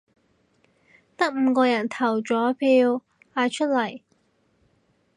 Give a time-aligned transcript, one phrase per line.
[1.15, 3.03] 得五個人投咗票，
[3.35, 4.01] 喊出嚟